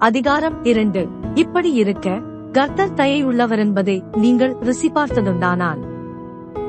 [0.00, 1.08] அதிகாரம் இரண்டு.
[1.34, 2.20] இப்படி இருக்க
[2.52, 3.24] கர்த்தர் தயை
[3.58, 5.78] என்பதை நீங்கள் ருசி பார்த்ததுண்டானால்.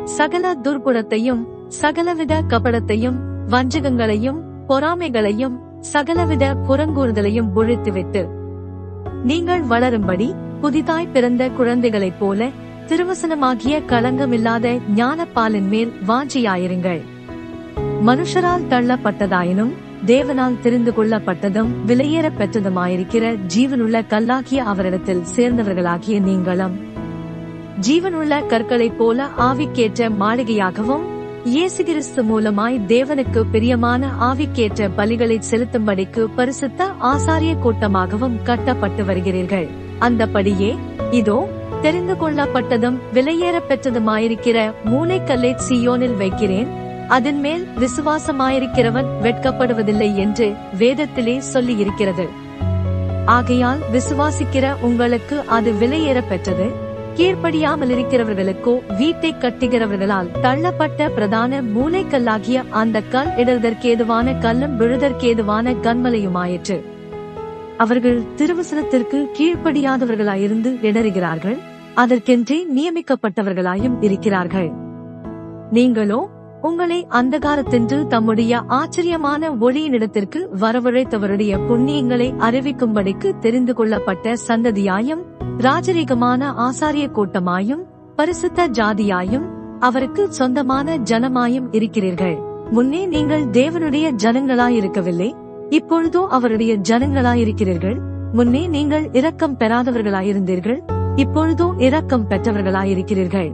[0.04, 3.18] சகல துர்குணத்தையும் சகலவித கபடத்தையும்
[3.50, 8.28] வஞ்சகங்களையும் பொறாமைகளையும் சகலவித புறங்கூறுதலையும் ஒழித்துவிட்டு.
[9.23, 12.50] நீங்கள் வளரும்படி புதிதாய் பிறந்த குழந்தைகளைப் போல
[12.88, 17.02] திருவசனமாகிய களங்கமில்லாத ஞானப்பாலின் மேல் வாஞ்சியாயிருங்கள்.
[18.05, 19.72] மனுஷரால் தள்ளப்பட்டதாயினும்
[20.05, 26.76] தேவனால் தெரிந்து கொள்ளப்பட்டதும் விலையேற பெற்றதுமாயிருக்கிற ஜீவனுள்ள கல்லாகிய அவரிடத்தில் சேர்ந்தவர்களாகிய நீங்களும்.
[27.88, 31.04] ஜீவனுள்ள கற்களைப் போல ஆவிக்கேற்ற மாளிகையாகவும்
[31.45, 39.68] இயேசு கிறிஸ்து மூலமாய் தேவனுக்கு பிரியமான ஆவிக்கேற்ற பலிகளை செலுத்தும்படிக்கு பரிசுத்த ஆசாரிய கூட்டமாகவும் கட்டப்பட்டு வருகிறீர்கள்.
[40.00, 40.78] அந்தபடியே
[41.12, 41.50] இதோ
[41.81, 46.90] தெரிந்து கொள்ளப்பட்டதும் விலையேற பெற்றதுமாயிருக்கிற மூளைக்கல்லை சியோனில் வைக்கிறேன்.
[47.16, 52.26] அதன் மேல் விசுவாசமாயிருக்கிறவன் வெட்கப்படுவதில்லை என்று வேதத்திலே சொல்லி இருக்கிறது
[53.26, 56.68] ஆகையால் விசுவாசிக்கிற உங்களுக்கு அது விலையேற பெற்றது
[57.16, 66.78] கீழ்ப்படியாமல் இருக்கிறவர்களுக்கோ வீட்டை கட்டுகிறவர்களால் தள்ளப்பட்ட பிரதான மூளைக்கல்லாகிய அந்த கல் இடதற்கேதுவான கல்லும் விழுதற்கேதுவான கண்மலையுமாயிற்று
[67.78, 71.58] அவர்கள் திருவசனத்திற்கு கீழ்ப்படியாதவர்களாயிருந்து இடறுகிறார்கள்.
[71.94, 74.70] அதற்கென்றே நியமிக்கப்பட்டவர்களாயும் இருக்கிறார்கள்.
[75.72, 76.20] நீங்களோ
[76.62, 85.23] உங்களை அந்தகாரத்தின்று தம்முடைய ஆச்சரியமான ஒளியினிடத்திற்கு வரவழைத்தவருடைய புண்ணியங்களை அறிவிக்கும்படிக்கு தெரிந்து கொள்ளப்பட்ட சந்ததியாயும்
[85.58, 87.84] ராஜரீகமான ஆசாரிய கூட்டமாயும்
[88.16, 89.48] பரிசுத்த ஜாதியாயும்
[89.80, 92.38] அவருக்கு சொந்தமான ஜனமாயும் இருக்கிறீர்கள்.
[92.70, 95.30] முன்னே நீங்கள் தேவனுடைய ஜனங்களாயிருக்கவில்லை
[95.70, 97.98] இப்பொழுதோ அவருடைய ஜனங்களாயிருக்கிறீர்கள்.
[98.34, 100.80] முன்னே நீங்கள் இரக்கம் பெறாதவர்களாயிருந்தீர்கள்
[101.16, 103.50] இப்பொழுதோ இரக்கம் பெற்றவர்களாயிருக்கிறீர்கள்.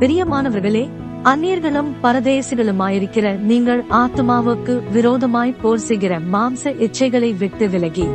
[0.00, 0.84] பிரியமானவர்களே
[1.24, 8.06] அந்நியர்களும் பரதேசிகளுமாயிருக்கிற நீங்கள் ஆத்மாவுக்கு விரோதமாய் போர் செய்கிற மாம்ச இச்சைகளை விட்டு விலகி.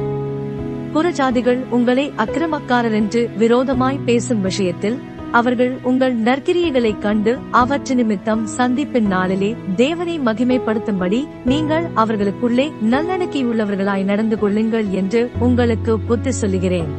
[0.94, 5.02] புறஜாதிகள் உங்களை அக்கிரமக்காரர் என்று விரோதமாய் பேசும் விஷயத்தில்
[5.32, 14.40] அவர்கள் உங்கள் நற்கிரியைகளை கண்டு அவற்று நிமித்தம் சந்திப்பின் நாளிலே தேவனை மகிமைப்படுத்தும்படி நீங்கள் அவர்களுக்குள்ளே நல்லடக்கி உள்ளவர்களாய் நடந்து
[14.40, 16.92] கொள்ளுங்கள் என்று உங்களுக்கு புத்தி சொல்லுகிறேன்.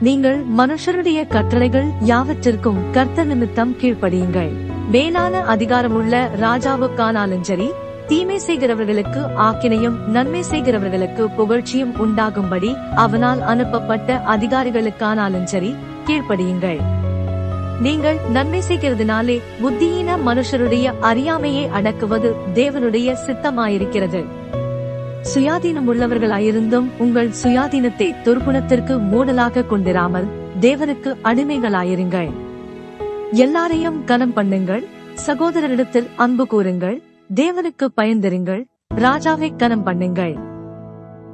[0.00, 4.65] நீங்கள் மனுஷருடைய கட்டளைகள் யாவற்றிற்கும் கர்த்த நிமித்தம் கீழ்ப்படியுங்கள்.
[4.90, 7.70] மேலான அதிகாரமுள்ள ராஜாவுக்கானாலும் சரி
[8.06, 15.74] தீமை செய்கிறவர்களுக்கு ஆக்கினையும் நன்மை செய்கிறவர்களுக்கு புகழ்ச்சியும் உண்டாகும்படி அவனால் அனுப்பப்பட்ட அதிகாரிகளுக்கானாலும் சரி
[16.06, 16.80] கீழ்ப்படியுங்கள்.
[17.80, 24.24] நீங்கள் நன்மை செய்கிறதுனாலே புத்தியீன மனுஷருடைய அறியாமையை அடக்குவது தேவனுடைய சித்தமாயிருக்கிறது.
[25.34, 30.28] சுயாதீனம் உள்ளவர்களாயிருந்தும் உங்கள் சுயாதீனத்தை துர்குணத்திற்கு மூடலாக கொண்டிராமல்
[30.60, 32.30] தேவனுக்கு அடிமைகளாயிருங்கள்.
[33.32, 34.84] எல்லாரையும் கனம் பண்ணுங்கள்.
[35.26, 37.02] சகோதரரிடத்தில் அன்பு கூறுங்கள்.
[37.34, 40.36] தேவனுக்கு பயந்திருங்கள் ராஜாவை கனம் பண்ணுங்கள்.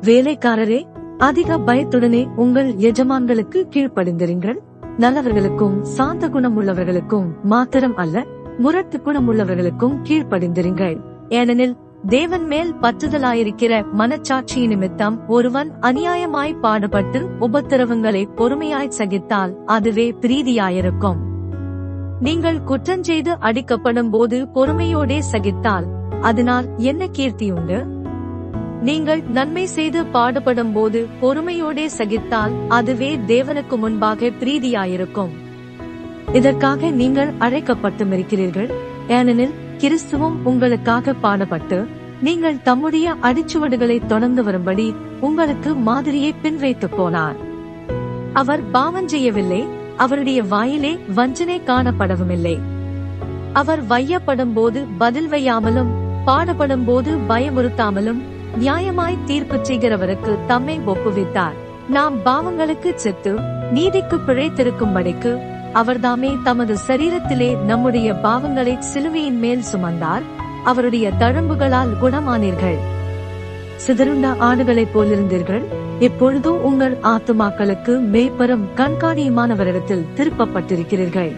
[0.00, 0.82] வேலைக்காரரே
[1.18, 4.56] அதிக பயத்துடனே உங்கள் எஜமான்களுக்கு கீழ்ப்படிந்திருங்கள்.
[4.98, 8.24] நல்லவர்களுக்கும் சாந்த குணம் உள்ளவர்களுக்கும் மாத்திரம் அல்ல
[8.58, 10.96] முரட்டு குணம் உள்ளவர்களுக்கும் கீழ்ப்படிந்திருங்கள்.
[11.28, 11.76] ஏனெனில்
[12.08, 21.16] தேவன் மேல் பற்றுதலாயிருக்கிற மனச்சாட்சி நிமித்தம் ஒருவன் அநியாயமாய் பாடுபட்டு உபத்திரவங்களை பொறுமையாய் சகித்தால் அதுவே பிரீதியாயிருக்கும்.
[22.26, 25.86] நீங்கள் குற்றஞ்செய்து அடிக்கப்படும் போது பொறுமையோடே சகித்தால்
[26.20, 27.78] அதனால் என்ன கீர்த்தி உண்டு?
[28.82, 35.32] நீங்கள் நன்மை செய்து பாடுபடும் போது பொறுமையோடே சகித்தால் அதுவே தேவனுக்கு முன்பாக பிரீதியாயிருக்கும்.
[36.32, 38.70] இதற்காக நீங்கள் அழைக்கப்பட்டும் இருக்கிறீர்கள்
[39.08, 41.86] ஏனெனில் கிறிஸ்துவும் உங்களுக்காக பாடப்பட்டு
[42.20, 47.38] நீங்கள் தம்முடைய அடிச்சுவடுகளை தொடர்ந்து வரும்படி உங்களுக்கு மாதிரியை பின்வைத்து போனார்.
[48.32, 49.62] அவர் பாவம் செய்யவில்லை
[49.96, 52.60] அவருடைய வாயிலே வஞ்சனை காணப்படவுமில்லை.
[53.52, 55.90] அவர் வையப்படும் போது பதில் வையாமலும்
[56.24, 58.22] பாடப்படும் போது பயமுறுத்தாமலும்
[58.60, 61.52] நியாயமாய் தீர்ப்பு செய்கிறவருக்கு தம்மை ஒப்புவித்தார்.
[61.88, 63.38] நாம் பாவங்களுக்கு செத்து
[63.72, 65.38] நீதிக்கு பிழைத்திருக்கும்படிக்கு
[65.74, 70.22] அவர்தாமே தமது சரீரத்திலே நம்முடைய பாவங்களை சிலுவையின் மேல் சுமந்தார்
[70.64, 72.78] அவருடைய தழும்புகளால் குணமானீர்கள்.
[73.86, 75.64] சிதறுண்ட ஆடுகளைப் போலிருந்தீர்கள்.
[76.00, 81.32] இப்பொழுதோ உங்கள் ஆத்துமாக்களுக்கு மேய்ப்பரும் கண்காணியுமானவரிடத்தில் திருப்பப்பட்டிருக்கிறீர்கள்.